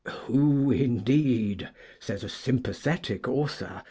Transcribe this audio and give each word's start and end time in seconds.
'Who, 0.29 0.71
indeed,' 0.71 1.69
says 1.99 2.23
a 2.23 2.27
sympathetic 2.29 3.27
author, 3.27 3.65
M. 3.67 3.79